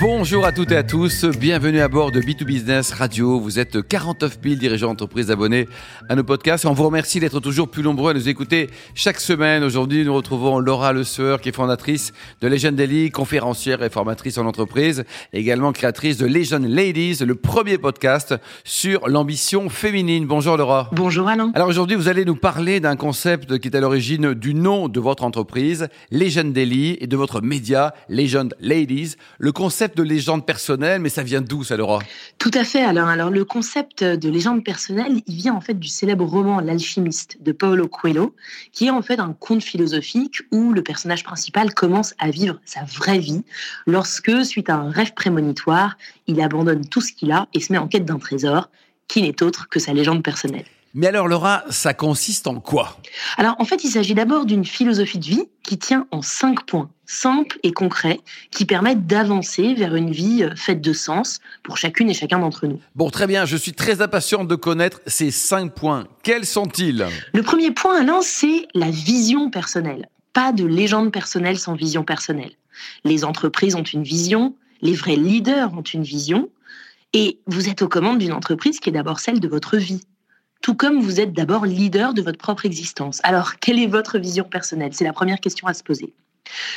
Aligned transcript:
Bonjour 0.00 0.46
à 0.46 0.52
toutes 0.52 0.70
et 0.70 0.76
à 0.76 0.84
tous, 0.84 1.24
bienvenue 1.24 1.80
à 1.80 1.88
bord 1.88 2.12
de 2.12 2.20
B2Business 2.20 2.94
Radio. 2.94 3.40
Vous 3.40 3.58
êtes 3.58 3.82
49 3.82 4.38
000 4.40 4.54
dirigeants 4.54 4.90
d'entreprise 4.90 5.32
abonnés 5.32 5.66
à 6.08 6.14
nos 6.14 6.22
podcasts 6.22 6.64
et 6.64 6.68
on 6.68 6.72
vous 6.72 6.84
remercie 6.84 7.18
d'être 7.18 7.40
toujours 7.40 7.68
plus 7.68 7.82
nombreux 7.82 8.12
à 8.12 8.14
nous 8.14 8.28
écouter 8.28 8.70
chaque 8.94 9.18
semaine. 9.18 9.64
Aujourd'hui, 9.64 10.04
nous 10.04 10.14
retrouvons 10.14 10.60
Laura 10.60 10.92
Le 10.92 11.02
Sueur 11.02 11.40
qui 11.40 11.48
est 11.48 11.52
fondatrice 11.52 12.12
de 12.40 12.46
Legend 12.46 12.76
Daily, 12.76 13.10
conférencière 13.10 13.82
et 13.82 13.90
formatrice 13.90 14.38
en 14.38 14.46
entreprise, 14.46 15.02
également 15.32 15.72
créatrice 15.72 16.16
de 16.16 16.26
Legend 16.26 16.64
Ladies, 16.64 17.24
le 17.24 17.34
premier 17.34 17.76
podcast 17.76 18.36
sur 18.62 19.08
l'ambition 19.08 19.68
féminine. 19.68 20.28
Bonjour 20.28 20.56
Laura. 20.56 20.90
Bonjour 20.92 21.26
Alain. 21.26 21.50
Alors 21.56 21.66
aujourd'hui, 21.66 21.96
vous 21.96 22.06
allez 22.06 22.24
nous 22.24 22.36
parler 22.36 22.78
d'un 22.78 22.94
concept 22.94 23.58
qui 23.58 23.66
est 23.66 23.76
à 23.76 23.80
l'origine 23.80 24.34
du 24.34 24.54
nom 24.54 24.86
de 24.86 25.00
votre 25.00 25.24
entreprise, 25.24 25.88
Legend 26.12 26.52
Daily, 26.52 26.98
et 27.00 27.08
de 27.08 27.16
votre 27.16 27.40
média, 27.40 27.94
Legend 28.08 28.54
Ladies. 28.60 29.16
Le 29.40 29.50
concept 29.50 29.87
de 29.96 30.02
légende 30.02 30.44
personnelle, 30.46 31.00
mais 31.00 31.08
ça 31.08 31.22
vient 31.22 31.40
d'où 31.40 31.64
ça, 31.64 31.76
Laura? 31.76 32.00
Tout 32.38 32.50
à 32.54 32.64
fait, 32.64 32.82
Alain. 32.82 33.06
Alors, 33.06 33.30
le 33.30 33.44
concept 33.44 34.04
de 34.04 34.28
légende 34.28 34.64
personnelle, 34.64 35.20
il 35.26 35.34
vient 35.34 35.54
en 35.54 35.60
fait 35.60 35.78
du 35.78 35.88
célèbre 35.88 36.24
roman 36.24 36.60
L'alchimiste 36.60 37.38
de 37.40 37.52
Paulo 37.52 37.88
Coelho, 37.88 38.34
qui 38.72 38.86
est 38.86 38.90
en 38.90 39.02
fait 39.02 39.20
un 39.20 39.32
conte 39.32 39.62
philosophique 39.62 40.42
où 40.52 40.72
le 40.72 40.82
personnage 40.82 41.24
principal 41.24 41.74
commence 41.74 42.14
à 42.18 42.30
vivre 42.30 42.60
sa 42.64 42.84
vraie 42.84 43.18
vie 43.18 43.42
lorsque, 43.86 44.44
suite 44.44 44.70
à 44.70 44.76
un 44.76 44.90
rêve 44.90 45.14
prémonitoire, 45.14 45.96
il 46.26 46.40
abandonne 46.40 46.86
tout 46.86 47.00
ce 47.00 47.12
qu'il 47.12 47.32
a 47.32 47.48
et 47.54 47.60
se 47.60 47.72
met 47.72 47.78
en 47.78 47.88
quête 47.88 48.04
d'un 48.04 48.18
trésor 48.18 48.70
qui 49.08 49.22
n'est 49.22 49.42
autre 49.42 49.68
que 49.68 49.80
sa 49.80 49.92
légende 49.92 50.22
personnelle. 50.22 50.66
Mais 50.94 51.06
alors 51.06 51.28
Laura, 51.28 51.64
ça 51.70 51.94
consiste 51.94 52.46
en 52.46 52.60
quoi? 52.60 52.96
Alors 53.36 53.56
en 53.58 53.64
fait, 53.64 53.84
il 53.84 53.90
s'agit 53.90 54.14
d'abord 54.14 54.46
d'une 54.46 54.64
philosophie 54.64 55.18
de 55.18 55.24
vie 55.24 55.44
qui 55.62 55.78
tient 55.78 56.06
en 56.10 56.22
cinq 56.22 56.64
points 56.64 56.90
simples 57.08 57.58
et 57.62 57.72
concrets 57.72 58.20
qui 58.50 58.64
permettent 58.64 59.06
d'avancer 59.06 59.74
vers 59.74 59.94
une 59.94 60.10
vie 60.10 60.44
euh, 60.44 60.54
faite 60.54 60.80
de 60.80 60.92
sens 60.92 61.40
pour 61.62 61.76
chacune 61.76 62.10
et 62.10 62.14
chacun 62.14 62.38
d'entre 62.38 62.66
nous. 62.66 62.80
Bon, 62.94 63.10
très 63.10 63.26
bien, 63.26 63.46
je 63.46 63.56
suis 63.56 63.72
très 63.72 64.02
impatient 64.02 64.44
de 64.44 64.54
connaître 64.54 65.00
ces 65.06 65.30
cinq 65.30 65.74
points. 65.74 66.06
Quels 66.22 66.44
sont-ils? 66.44 67.06
Le 67.32 67.42
premier 67.42 67.70
point, 67.70 68.00
Alain, 68.00 68.20
c'est 68.22 68.68
la 68.74 68.90
vision 68.90 69.50
personnelle. 69.50 70.08
Pas 70.34 70.52
de 70.52 70.66
légende 70.66 71.10
personnelle 71.12 71.58
sans 71.58 71.74
vision 71.74 72.04
personnelle. 72.04 72.52
Les 73.04 73.24
entreprises 73.24 73.74
ont 73.74 73.82
une 73.82 74.02
vision, 74.02 74.54
les 74.82 74.92
vrais 74.92 75.16
leaders 75.16 75.72
ont 75.72 75.82
une 75.82 76.02
vision, 76.02 76.50
et 77.14 77.40
vous 77.46 77.68
êtes 77.68 77.82
aux 77.82 77.88
commandes 77.88 78.18
d'une 78.18 78.32
entreprise 78.32 78.80
qui 78.80 78.90
est 78.90 78.92
d'abord 78.92 79.18
celle 79.18 79.40
de 79.40 79.48
votre 79.48 79.78
vie 79.78 80.02
tout 80.60 80.74
comme 80.74 81.00
vous 81.00 81.20
êtes 81.20 81.32
d'abord 81.32 81.66
leader 81.66 82.14
de 82.14 82.22
votre 82.22 82.38
propre 82.38 82.66
existence. 82.66 83.20
Alors, 83.22 83.56
quelle 83.60 83.78
est 83.78 83.86
votre 83.86 84.18
vision 84.18 84.44
personnelle? 84.44 84.92
C'est 84.92 85.04
la 85.04 85.12
première 85.12 85.40
question 85.40 85.66
à 85.66 85.74
se 85.74 85.82
poser. 85.82 86.12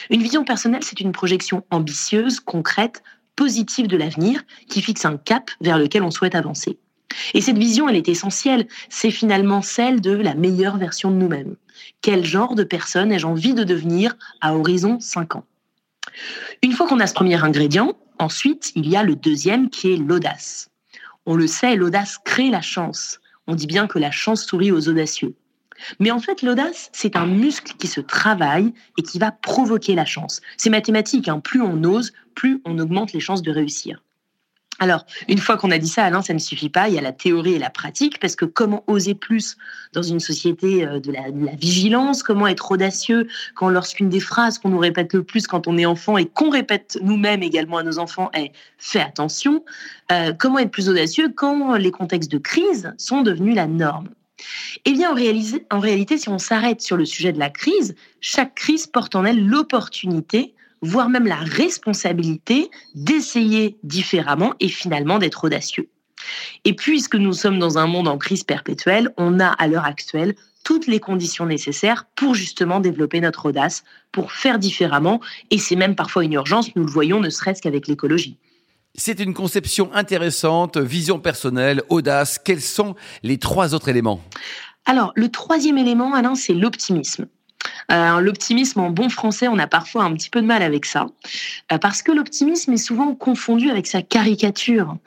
Une 0.10 0.22
vision 0.22 0.44
personnelle, 0.44 0.84
c'est 0.84 1.00
une 1.00 1.12
projection 1.12 1.64
ambitieuse, 1.72 2.40
concrète, 2.40 3.04
positive 3.36 3.88
de 3.88 3.98
l'avenir, 3.98 4.44
qui 4.68 4.82
fixe 4.82 5.06
un 5.06 5.18
cap 5.18 5.50
vers 5.62 5.78
lequel 5.78 6.04
on 6.04 6.12
souhaite 6.12 6.36
avancer. 6.36 6.78
Et 7.34 7.42
cette 7.42 7.58
vision, 7.58 7.90
elle 7.90 7.96
est 7.96 8.10
essentielle. 8.10 8.68
C'est 8.90 9.12
finalement 9.12 9.62
celle 9.62 10.02
de 10.02 10.12
la 10.12 10.36
meilleure 10.36 10.78
version 10.78 11.12
de 11.12 11.16
nous-mêmes. 11.16 11.56
Quel 12.02 12.26
genre 12.26 12.56
de 12.56 12.64
personne 12.64 13.12
ai-je 13.12 13.28
envie 13.28 13.54
de 13.54 13.64
devenir 13.64 14.16
à 14.42 14.56
horizon 14.56 15.00
5 15.00 15.36
ans? 15.36 15.46
Une 16.62 16.74
fois 16.74 16.88
qu'on 16.88 17.00
a 17.00 17.08
ce 17.08 17.14
premier 17.14 17.42
ingrédient, 17.44 17.94
ensuite, 18.20 18.72
il 18.76 18.88
y 18.88 18.96
a 18.96 19.04
le 19.04 19.16
deuxième 19.16 19.70
qui 19.70 19.94
est 19.94 19.98
l'audace. 19.98 20.70
On 21.26 21.36
le 21.36 21.48
sait, 21.48 21.76
l'audace 21.76 22.18
crée 22.24 22.50
la 22.50 22.62
chance. 22.62 23.20
On 23.48 23.56
dit 23.56 23.68
bien 23.68 23.88
que 23.88 24.00
la 24.00 24.12
chance 24.12 24.46
sourit 24.46 24.72
aux 24.72 24.88
audacieux. 24.88 25.36
Mais 26.00 26.12
en 26.12 26.20
fait, 26.20 26.42
l'audace, 26.42 26.90
c'est 26.94 27.16
un 27.16 27.26
muscle 27.26 27.74
qui 27.78 27.88
se 27.88 28.02
travaille 28.02 28.74
et 28.98 29.04
qui 29.04 29.20
va 29.20 29.32
provoquer 29.32 29.96
la 29.96 30.06
chance. 30.06 30.42
C'est 30.58 30.70
mathématique, 30.70 31.28
hein. 31.28 31.40
plus 31.40 31.62
on 31.62 31.84
ose, 31.84 32.14
plus 32.36 32.62
on 32.66 32.78
augmente 32.78 33.14
les 33.14 33.20
chances 33.20 33.42
de 33.42 33.52
réussir. 33.52 34.04
Alors, 34.82 35.06
une 35.28 35.38
fois 35.38 35.58
qu'on 35.58 35.70
a 35.70 35.78
dit 35.78 35.88
ça, 35.88 36.06
Alain, 36.06 36.24
ça 36.24 36.34
ne 36.34 36.40
suffit 36.40 36.70
pas. 36.70 36.90
Il 36.90 36.96
y 36.96 36.98
a 36.98 37.02
la 37.02 37.12
théorie 37.12 37.54
et 37.54 37.60
la 37.60 37.70
pratique, 37.70 38.20
parce 38.20 38.36
que 38.36 38.46
comment 38.46 38.84
oser 38.88 39.14
plus 39.14 39.56
dans 39.94 40.02
une 40.02 40.20
société 40.20 40.84
euh, 40.84 41.00
de 41.00 41.12
la, 41.12 41.30
vigilance? 41.56 42.24
Comment 42.24 42.48
être 42.48 42.72
audacieux 42.72 43.28
quand 43.54 43.70
lorsqu'une 43.70 44.10
des 44.10 44.20
phrases 44.20 44.58
qu'on 44.58 44.70
nous 44.70 44.80
répète 44.80 45.14
le 45.14 45.22
plus 45.22 45.46
quand 45.46 45.68
on 45.68 45.78
est 45.78 45.86
enfant 45.86 46.18
et 46.18 46.26
qu'on 46.26 46.50
répète 46.50 46.98
nous-mêmes 47.04 47.44
également 47.44 47.78
à 47.78 47.84
nos 47.84 48.00
enfants 48.00 48.32
est 48.34 48.54
«fais 48.80 49.02
attention 49.02 49.64
euh, 50.12 50.34
Comment 50.34 50.58
être 50.58 50.72
plus 50.72 50.90
audacieux 50.90 51.30
quand 51.30 51.76
les 51.76 51.92
contextes 51.92 52.32
de 52.32 52.40
crise 52.40 52.92
sont 52.98 53.22
devenus 53.22 53.56
la 53.56 53.68
norme? 53.68 54.10
Eh 54.86 54.94
bien, 54.94 55.12
en 55.12 55.80
réalité, 55.80 56.18
si 56.18 56.28
on 56.28 56.40
s'arrête 56.40 56.82
sur 56.82 56.98
le 56.98 57.06
sujet 57.06 57.32
de 57.32 57.38
la 57.38 57.52
crise, 57.52 57.94
chaque 58.20 58.56
crise 58.56 58.88
porte 58.88 59.16
en 59.16 59.26
elle 59.26 59.46
l'opportunité 59.46 60.56
voire 60.82 61.10
même 61.10 61.28
la 61.28 61.38
responsabilité 61.38 62.70
d'essayer 62.96 63.78
différemment 63.84 64.54
et 64.60 64.68
finalement 64.68 65.20
d'être 65.20 65.44
audacieux. 65.44 65.90
Et 66.66 66.76
puisque 66.76 67.16
nous 67.16 67.34
sommes 67.34 67.60
dans 67.60 67.78
un 67.78 67.88
monde 67.88 68.08
en 68.08 68.18
crise 68.18 68.44
perpétuelle, 68.44 69.10
on 69.18 69.40
a 69.40 69.48
à 69.48 69.68
l'heure 69.68 69.86
actuelle 69.86 70.36
toutes 70.64 70.88
les 70.88 71.00
conditions 71.00 71.46
nécessaires 71.46 72.06
pour 72.16 72.36
justement 72.36 72.80
développer 72.80 73.20
notre 73.20 73.48
audace, 73.48 73.84
pour 74.12 74.32
faire 74.32 74.60
différemment, 74.60 75.20
et 75.50 75.58
c'est 75.58 75.76
même 75.76 75.96
parfois 75.96 76.24
une 76.24 76.34
urgence, 76.34 76.76
nous 76.76 76.84
le 76.84 76.92
voyons 76.92 77.20
ne 77.20 77.30
serait-ce 77.30 77.62
qu'avec 77.62 77.88
l'écologie. 77.88 78.38
C'est 78.94 79.20
une 79.20 79.34
conception 79.34 79.92
intéressante, 79.94 80.78
vision 80.78 81.20
personnelle, 81.20 81.82
audace. 81.90 82.38
Quels 82.38 82.62
sont 82.62 82.96
les 83.24 83.38
trois 83.38 83.74
autres 83.74 83.88
éléments? 83.88 84.22
Alors, 84.86 85.14
le 85.16 85.30
troisième 85.30 85.78
élément, 85.78 86.14
Alain, 86.14 86.36
c'est 86.36 86.54
l'optimisme. 86.54 87.28
Euh, 87.92 88.22
l'optimisme 88.22 88.80
en 88.80 88.90
bon 88.90 89.10
français, 89.10 89.48
on 89.48 89.58
a 89.60 89.68
parfois 89.68 90.04
un 90.04 90.14
petit 90.14 90.30
peu 90.30 90.42
de 90.42 90.48
mal 90.48 90.64
avec 90.64 90.86
ça, 90.86 91.08
euh, 91.72 91.78
parce 91.78 92.02
que 92.02 92.12
l'optimisme 92.12 92.74
est 92.74 92.78
souvent 92.78 93.14
confondu 93.16 93.70
avec 93.70 93.88
sa 93.88 94.02
caricature. 94.02 94.98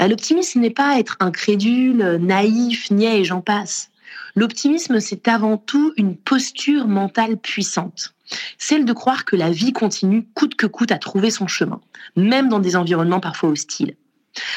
Euh, 0.00 0.08
l'optimisme 0.08 0.60
n'est 0.60 0.70
pas 0.70 0.98
être 0.98 1.16
incrédule, 1.20 2.18
naïf, 2.20 2.90
niais 2.90 3.20
et 3.20 3.24
j'en 3.24 3.40
passe. 3.40 3.90
L'optimisme, 4.36 5.00
c'est 5.00 5.28
avant 5.28 5.56
tout 5.56 5.92
une 5.96 6.16
posture 6.16 6.86
mentale 6.86 7.36
puissante. 7.36 8.14
Celle 8.58 8.84
de 8.84 8.92
croire 8.92 9.24
que 9.24 9.36
la 9.36 9.50
vie 9.50 9.72
continue 9.72 10.24
coûte 10.34 10.54
que 10.54 10.66
coûte 10.66 10.92
à 10.92 10.98
trouver 10.98 11.30
son 11.30 11.48
chemin, 11.48 11.80
même 12.16 12.48
dans 12.48 12.60
des 12.60 12.76
environnements 12.76 13.20
parfois 13.20 13.50
hostiles. 13.50 13.96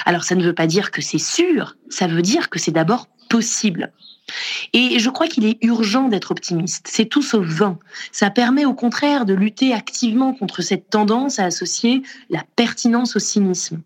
Alors 0.06 0.24
ça 0.24 0.36
ne 0.36 0.44
veut 0.44 0.54
pas 0.54 0.68
dire 0.68 0.92
que 0.92 1.02
c'est 1.02 1.18
sûr, 1.18 1.76
ça 1.90 2.08
veut 2.08 2.22
dire 2.22 2.50
que 2.50 2.60
c'est 2.60 2.72
d'abord 2.72 3.08
possible. 3.30 3.92
Et 4.72 5.00
je 5.00 5.10
crois 5.10 5.28
qu'il 5.28 5.46
est 5.46 5.58
urgent 5.64 6.08
d'être 6.08 6.32
optimiste. 6.32 6.88
C'est 6.90 7.06
tout 7.06 7.22
sauf 7.22 7.46
vain. 7.46 7.78
Ça 8.12 8.30
permet 8.30 8.66
au 8.66 8.74
contraire 8.74 9.26
de 9.26 9.34
lutter 9.34 9.74
activement 9.74 10.34
contre 10.34 10.62
cette 10.62 10.90
tendance 10.90 11.40
à 11.40 11.46
associer 11.46 12.04
la 12.30 12.44
pertinence 12.56 13.16
au 13.16 13.20
cynisme. 13.20 13.82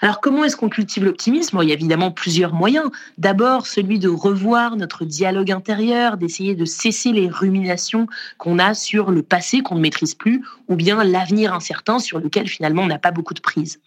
Alors 0.00 0.20
comment 0.20 0.44
est-ce 0.44 0.56
qu'on 0.56 0.70
cultive 0.70 1.04
l'optimisme? 1.04 1.58
Il 1.62 1.68
y 1.68 1.72
a 1.72 1.74
évidemment 1.74 2.10
plusieurs 2.10 2.54
moyens. 2.54 2.90
D'abord 3.18 3.66
celui 3.66 3.98
de 3.98 4.08
revoir 4.08 4.76
notre 4.76 5.04
dialogue 5.04 5.52
intérieur, 5.52 6.16
d'essayer 6.16 6.54
de 6.54 6.64
cesser 6.64 7.12
les 7.12 7.28
ruminations 7.28 8.06
qu'on 8.38 8.58
a 8.58 8.72
sur 8.72 9.10
le 9.10 9.22
passé 9.22 9.60
qu'on 9.60 9.74
ne 9.74 9.80
maîtrise 9.80 10.14
plus, 10.14 10.42
ou 10.68 10.76
bien 10.76 11.04
l'avenir 11.04 11.52
incertain 11.52 11.98
sur 11.98 12.18
lequel 12.18 12.48
finalement 12.48 12.82
on 12.82 12.86
n'a 12.86 12.98
pas 12.98 13.10
beaucoup 13.10 13.34
de 13.34 13.40
prise. 13.40 13.80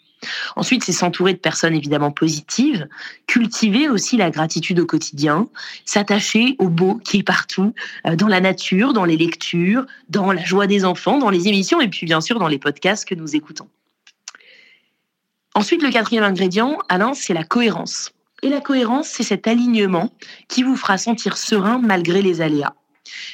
Ensuite, 0.56 0.84
c'est 0.84 0.92
s'entourer 0.92 1.34
de 1.34 1.40
personnes 1.40 1.74
évidemment 1.74 2.12
positives, 2.12 2.88
cultiver 3.28 3.90
aussi 3.90 4.18
la 4.18 4.30
gratitude 4.30 4.80
au 4.80 4.86
quotidien, 4.86 5.48
s'attacher 5.86 6.56
au 6.60 6.70
beau 6.70 6.96
qui 7.04 7.20
est 7.20 7.24
partout, 7.24 7.74
euh, 8.06 8.16
dans 8.16 8.28
la 8.28 8.42
nature, 8.42 8.94
dans 8.94 9.06
les 9.06 9.18
lectures, 9.18 9.86
dans 10.10 10.32
la 10.32 10.44
joie 10.44 10.68
des 10.68 10.86
enfants, 10.86 11.18
dans 11.18 11.30
les 11.30 11.48
émissions 11.48 11.82
et 11.82 11.88
puis 11.88 12.06
bien 12.06 12.22
sûr 12.22 12.40
dans 12.40 12.48
les 12.48 12.60
podcasts 12.60 13.08
que 13.08 13.16
nous 13.16 13.36
écoutons. 13.36 13.68
Ensuite, 15.54 15.84
le 15.84 15.90
quatrième 15.90 16.24
ingrédient, 16.24 16.78
Alain, 16.88 17.14
c'est 17.14 17.34
la 17.34 17.44
cohérence. 17.44 18.12
Et 18.42 18.50
la 18.50 18.62
cohérence, 18.62 19.08
c'est 19.08 19.24
cet 19.24 19.48
alignement 19.48 20.10
qui 20.48 20.64
vous 20.64 20.76
fera 20.76 20.98
sentir 20.98 21.38
serein 21.38 21.80
malgré 21.80 22.22
les 22.22 22.42
aléas. 22.42 22.74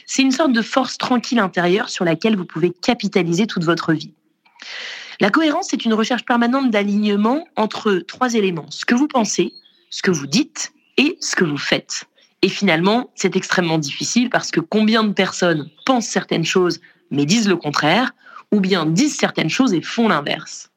C'est 0.06 0.24
une 0.24 0.32
sorte 0.32 0.52
de 0.52 0.62
force 0.62 0.98
tranquille 0.98 1.40
intérieure 1.40 1.90
sur 1.90 2.06
laquelle 2.06 2.36
vous 2.36 2.46
pouvez 2.46 2.72
capitaliser 2.72 3.46
toute 3.46 3.64
votre 3.64 3.94
vie. 3.94 4.14
La 5.20 5.32
cohérence, 5.32 5.68
c'est 5.70 5.86
une 5.86 5.96
recherche 5.96 6.26
permanente 6.26 6.70
d'alignement 6.70 7.48
entre 7.56 7.96
trois 8.08 8.36
éléments. 8.36 8.70
Ce 8.70 8.86
que 8.86 8.94
vous 8.94 9.08
pensez, 9.08 9.52
ce 9.90 10.04
que 10.04 10.12
vous 10.12 10.28
dites 10.28 10.74
et 10.98 11.18
ce 11.22 11.36
que 11.36 11.44
vous 11.44 11.58
faites. 11.58 12.06
Et 12.44 12.50
finalement, 12.50 13.10
c'est 13.16 13.36
extrêmement 13.36 13.80
difficile 13.80 14.30
parce 14.30 14.52
que 14.52 14.60
combien 14.60 15.04
de 15.04 15.14
personnes 15.14 15.70
pensent 15.86 16.08
certaines 16.08 16.46
choses 16.46 16.80
mais 17.10 17.26
disent 17.26 17.48
le 17.48 17.56
contraire, 17.56 18.12
ou 18.52 18.60
bien 18.60 18.86
disent 18.86 19.18
certaines 19.18 19.50
choses 19.50 19.74
et 19.74 19.82
font 19.82 20.08
l'inverse. 20.08 20.70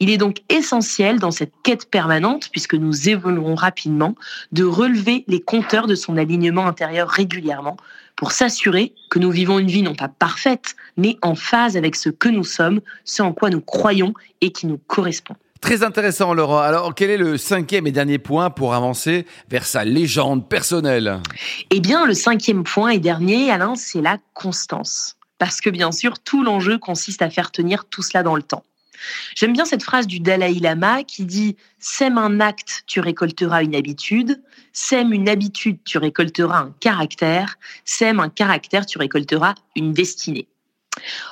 Il 0.00 0.10
est 0.10 0.16
donc 0.16 0.38
essentiel 0.48 1.18
dans 1.18 1.30
cette 1.30 1.52
quête 1.62 1.90
permanente, 1.90 2.48
puisque 2.50 2.74
nous 2.74 3.08
évoluons 3.08 3.54
rapidement, 3.54 4.14
de 4.52 4.64
relever 4.64 5.24
les 5.28 5.40
compteurs 5.40 5.86
de 5.86 5.94
son 5.94 6.16
alignement 6.16 6.66
intérieur 6.66 7.08
régulièrement 7.08 7.76
pour 8.16 8.32
s'assurer 8.32 8.94
que 9.10 9.18
nous 9.18 9.30
vivons 9.30 9.58
une 9.58 9.68
vie 9.68 9.82
non 9.82 9.94
pas 9.94 10.08
parfaite, 10.08 10.76
mais 10.96 11.16
en 11.22 11.34
phase 11.34 11.76
avec 11.76 11.96
ce 11.96 12.10
que 12.10 12.28
nous 12.28 12.44
sommes, 12.44 12.80
ce 13.04 13.22
en 13.22 13.32
quoi 13.32 13.50
nous 13.50 13.60
croyons 13.60 14.14
et 14.40 14.50
qui 14.50 14.66
nous 14.66 14.78
correspond. 14.86 15.34
Très 15.60 15.82
intéressant, 15.82 16.34
Laurent. 16.34 16.58
Alors, 16.58 16.94
quel 16.94 17.08
est 17.08 17.16
le 17.16 17.38
cinquième 17.38 17.86
et 17.86 17.90
dernier 17.90 18.18
point 18.18 18.50
pour 18.50 18.74
avancer 18.74 19.24
vers 19.48 19.64
sa 19.64 19.82
légende 19.82 20.46
personnelle? 20.46 21.20
Eh 21.70 21.80
bien, 21.80 22.04
le 22.04 22.12
cinquième 22.12 22.64
point 22.64 22.90
et 22.90 22.98
dernier, 22.98 23.50
Alain, 23.50 23.74
c'est 23.74 24.02
la 24.02 24.18
constance. 24.34 25.16
Parce 25.38 25.62
que 25.62 25.70
bien 25.70 25.90
sûr, 25.90 26.18
tout 26.18 26.44
l'enjeu 26.44 26.78
consiste 26.78 27.22
à 27.22 27.30
faire 27.30 27.50
tenir 27.50 27.86
tout 27.86 28.02
cela 28.02 28.22
dans 28.22 28.36
le 28.36 28.42
temps. 28.42 28.62
J'aime 29.34 29.52
bien 29.52 29.64
cette 29.64 29.82
phrase 29.82 30.06
du 30.06 30.20
Dalai 30.20 30.54
Lama 30.54 31.04
qui 31.04 31.24
dit 31.24 31.56
Sème 31.78 32.18
un 32.18 32.40
acte, 32.40 32.84
tu 32.86 33.00
récolteras 33.00 33.62
une 33.62 33.74
habitude. 33.74 34.42
Sème 34.72 35.12
une 35.12 35.28
habitude, 35.28 35.78
tu 35.84 35.98
récolteras 35.98 36.58
un 36.58 36.74
caractère. 36.80 37.56
Sème 37.84 38.20
un 38.20 38.28
caractère, 38.28 38.86
tu 38.86 38.98
récolteras 38.98 39.54
une 39.76 39.92
destinée. 39.92 40.48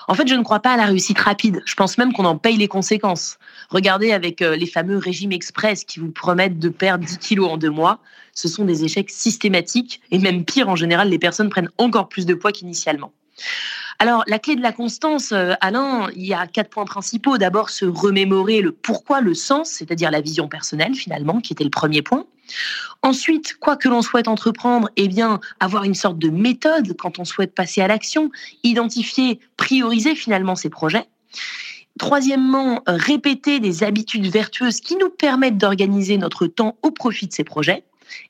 En 0.08 0.14
fait, 0.14 0.26
je 0.26 0.34
ne 0.34 0.42
crois 0.42 0.60
pas 0.60 0.72
à 0.72 0.76
la 0.76 0.86
réussite 0.86 1.18
rapide. 1.18 1.62
Je 1.64 1.74
pense 1.74 1.96
même 1.98 2.12
qu'on 2.12 2.24
en 2.24 2.36
paye 2.36 2.56
les 2.56 2.68
conséquences. 2.68 3.38
Regardez 3.70 4.12
avec 4.12 4.42
euh, 4.42 4.56
les 4.56 4.66
fameux 4.66 4.98
régimes 4.98 5.32
express 5.32 5.84
qui 5.84 6.00
vous 6.00 6.10
promettent 6.10 6.58
de 6.58 6.68
perdre 6.68 7.04
10 7.04 7.18
kilos 7.18 7.48
en 7.48 7.56
deux 7.56 7.70
mois. 7.70 8.00
Ce 8.34 8.48
sont 8.48 8.64
des 8.64 8.84
échecs 8.84 9.10
systématiques 9.10 10.00
et 10.10 10.18
même 10.18 10.44
pire, 10.44 10.68
en 10.68 10.76
général, 10.76 11.10
les 11.10 11.18
personnes 11.18 11.50
prennent 11.50 11.70
encore 11.78 12.08
plus 12.08 12.26
de 12.26 12.34
poids 12.34 12.52
qu'initialement. 12.52 13.12
Alors, 13.98 14.24
la 14.26 14.38
clé 14.38 14.56
de 14.56 14.62
la 14.62 14.72
constance, 14.72 15.32
euh, 15.32 15.52
Alain, 15.60 16.08
il 16.16 16.26
y 16.26 16.34
a 16.34 16.46
quatre 16.46 16.70
points 16.70 16.84
principaux. 16.84 17.38
D'abord, 17.38 17.70
se 17.70 17.84
remémorer 17.84 18.60
le 18.60 18.72
pourquoi, 18.72 19.20
le 19.20 19.34
sens, 19.34 19.70
c'est-à-dire 19.70 20.10
la 20.10 20.20
vision 20.20 20.48
personnelle, 20.48 20.94
finalement, 20.94 21.40
qui 21.40 21.52
était 21.52 21.64
le 21.64 21.70
premier 21.70 22.02
point. 22.02 22.26
Ensuite, 23.02 23.56
quoi 23.58 23.76
que 23.76 23.88
l'on 23.88 24.02
souhaite 24.02 24.28
entreprendre, 24.28 24.90
eh 24.96 25.08
bien, 25.08 25.40
avoir 25.60 25.84
une 25.84 25.94
sorte 25.94 26.18
de 26.18 26.28
méthode 26.28 26.96
quand 26.96 27.18
on 27.18 27.24
souhaite 27.24 27.54
passer 27.54 27.80
à 27.80 27.88
l'action, 27.88 28.30
identifier, 28.62 29.40
prioriser 29.56 30.14
finalement 30.14 30.56
ses 30.56 30.68
projets. 30.68 31.06
Troisièmement, 31.98 32.82
répéter 32.86 33.60
des 33.60 33.84
habitudes 33.84 34.26
vertueuses 34.26 34.80
qui 34.80 34.96
nous 34.96 35.10
permettent 35.10 35.58
d'organiser 35.58 36.16
notre 36.16 36.46
temps 36.46 36.76
au 36.82 36.90
profit 36.90 37.26
de 37.26 37.32
ces 37.32 37.44
projets. 37.44 37.84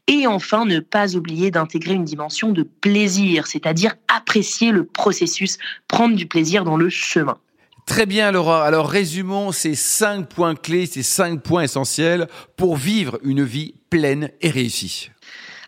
Et 0.06 0.26
enfin, 0.26 0.64
ne 0.64 0.80
pas 0.80 1.16
oublier 1.16 1.50
d'intégrer 1.50 1.94
une 1.94 2.04
dimension 2.04 2.50
de 2.50 2.62
plaisir, 2.62 3.46
c'est-à-dire 3.46 3.94
apprécier 4.08 4.70
le 4.70 4.84
processus, 4.84 5.58
prendre 5.88 6.16
du 6.16 6.26
plaisir 6.26 6.64
dans 6.64 6.76
le 6.76 6.88
chemin. 6.88 7.38
Très 7.86 8.06
bien, 8.06 8.30
Laura. 8.30 8.64
Alors, 8.64 8.88
résumons 8.88 9.50
ces 9.52 9.74
cinq 9.74 10.28
points 10.28 10.54
clés, 10.54 10.86
ces 10.86 11.02
cinq 11.02 11.42
points 11.42 11.62
essentiels 11.62 12.28
pour 12.56 12.76
vivre 12.76 13.18
une 13.22 13.42
vie 13.42 13.74
pleine 13.90 14.30
et 14.40 14.50
réussie. 14.50 15.10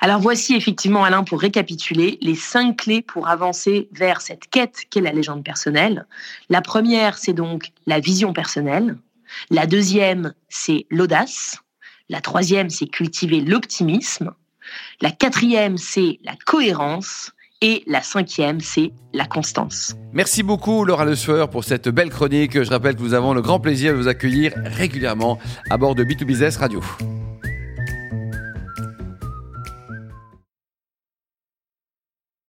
Alors 0.01 0.21
voici 0.21 0.55
effectivement, 0.55 1.03
Alain, 1.03 1.25
pour 1.25 1.41
récapituler, 1.41 2.19
les 2.21 2.35
cinq 2.35 2.77
clés 2.77 3.01
pour 3.01 3.27
avancer 3.29 3.89
vers 3.93 4.21
cette 4.21 4.49
quête 4.51 4.83
qu'est 4.91 5.01
la 5.01 5.13
légende 5.13 5.43
personnelle. 5.43 6.07
La 6.51 6.61
première, 6.61 7.17
c'est 7.17 7.33
donc 7.33 7.73
la 7.87 8.01
vision 8.01 8.35
personnelle. 8.35 8.99
La 9.51 9.67
deuxième, 9.67 10.35
c'est 10.51 10.85
l'audace. 10.91 11.64
La 12.09 12.21
troisième, 12.21 12.71
c'est 12.71 12.87
cultiver 12.87 13.41
l'optimisme. 13.41 14.33
La 15.01 15.11
quatrième, 15.11 15.77
c'est 15.77 16.19
la 16.25 16.35
cohérence. 16.47 17.33
Et 17.61 17.83
la 17.87 18.03
cinquième, 18.03 18.61
c'est 18.61 18.93
la 19.15 19.25
constance. 19.25 19.95
Merci 20.13 20.43
beaucoup 20.43 20.85
Laura 20.85 21.07
Le 21.07 21.17
Sueur 21.17 21.49
pour 21.49 21.65
cette 21.65 21.89
belle 21.89 22.11
chronique. 22.11 22.63
Je 22.63 22.69
rappelle 22.69 22.95
que 22.95 23.01
nous 23.01 23.15
avons 23.15 23.33
le 23.33 23.41
grand 23.41 23.59
plaisir 23.59 23.93
de 23.93 23.97
vous 23.97 24.09
accueillir 24.09 24.53
régulièrement 24.57 25.39
à 25.71 25.79
bord 25.79 25.95
de 25.95 26.05
B2Business 26.05 26.59
Radio. 26.59 26.83